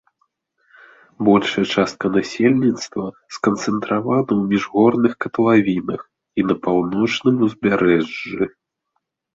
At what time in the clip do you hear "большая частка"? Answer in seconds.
1.27-2.05